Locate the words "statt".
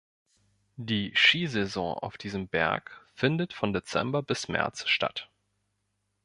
4.87-5.29